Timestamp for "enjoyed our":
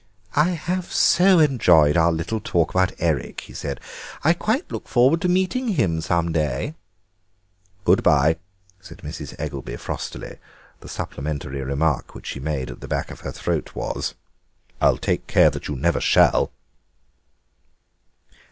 1.37-2.11